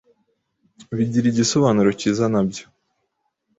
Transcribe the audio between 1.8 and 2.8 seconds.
kiza nabyo